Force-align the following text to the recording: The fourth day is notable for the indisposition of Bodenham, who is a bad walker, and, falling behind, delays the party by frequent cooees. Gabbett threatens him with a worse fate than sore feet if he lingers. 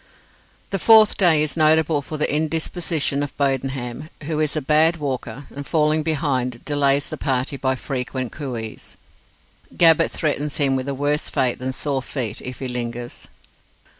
The 0.71 0.79
fourth 0.79 1.15
day 1.15 1.43
is 1.43 1.55
notable 1.55 2.01
for 2.01 2.17
the 2.17 2.27
indisposition 2.35 3.21
of 3.21 3.37
Bodenham, 3.37 4.09
who 4.23 4.39
is 4.39 4.55
a 4.55 4.59
bad 4.61 4.97
walker, 4.97 5.45
and, 5.55 5.63
falling 5.63 6.01
behind, 6.01 6.65
delays 6.65 7.07
the 7.09 7.17
party 7.17 7.55
by 7.55 7.75
frequent 7.75 8.31
cooees. 8.31 8.95
Gabbett 9.77 10.09
threatens 10.09 10.57
him 10.57 10.75
with 10.75 10.89
a 10.89 10.95
worse 10.95 11.29
fate 11.29 11.59
than 11.59 11.71
sore 11.71 12.01
feet 12.01 12.41
if 12.41 12.57
he 12.57 12.67
lingers. 12.67 13.27